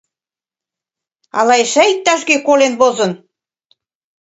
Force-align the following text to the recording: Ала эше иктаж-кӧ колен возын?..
Ала 1.39 1.55
эше 1.63 1.83
иктаж-кӧ 1.93 2.35
колен 2.47 2.73
возын?.. 2.81 3.11